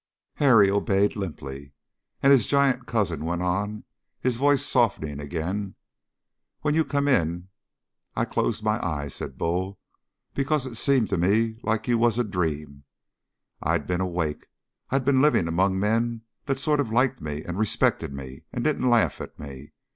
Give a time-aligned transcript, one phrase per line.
[0.37, 1.73] Harry obeyed limply,
[2.23, 3.83] and his giant cousin went on,
[4.19, 5.75] his voice softening again.
[6.61, 7.49] "When you come in
[8.15, 9.77] I closed my eyes," said Bull,
[10.33, 12.83] "because it seemed to me like you was a dream.
[13.61, 14.47] I'd been awake.
[14.89, 18.89] I'd been living among men that sort of liked me and respected me and didn't
[18.89, 19.71] laugh at me.